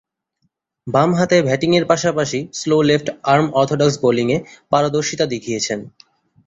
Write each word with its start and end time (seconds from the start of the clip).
বামহাতে 0.87 1.37
ব্যাটিংয়ের 1.41 1.85
পাশাপাশি 1.85 2.39
স্লো 2.53 2.77
লেফট-আর্ম 2.81 3.47
অর্থোডক্স 3.53 3.95
বোলিংয়ে 4.03 4.37
পারদর্শীতা 4.71 5.25
দেখিয়েছেন। 5.33 5.79